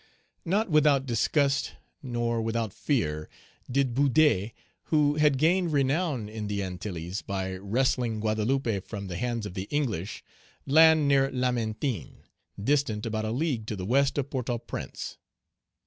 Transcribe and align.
Not 0.45 0.71
without 0.71 1.05
disgust, 1.05 1.73
nor 2.01 2.41
without 2.41 2.73
fear, 2.73 3.29
did 3.69 3.93
Boudet 3.93 4.51
who 4.85 5.17
had 5.17 5.37
gained 5.37 5.71
renown 5.73 6.27
in 6.27 6.47
the 6.47 6.63
Antilles 6.63 7.21
by 7.21 7.53
wresting 7.57 8.19
Guadeloupe 8.19 8.83
from 8.83 9.05
the 9.09 9.17
hands 9.17 9.45
of 9.45 9.53
the 9.53 9.67
English, 9.69 10.23
land 10.65 11.07
near 11.07 11.29
Lamentin, 11.29 12.23
distant 12.59 13.05
about 13.05 13.25
a 13.25 13.27
Page 13.27 13.33
167 13.33 13.39
league 13.39 13.67
to 13.67 13.75
the 13.75 13.85
west 13.85 14.17
of 14.17 14.31
Port 14.31 14.49
au 14.49 14.57
Prince. 14.57 15.19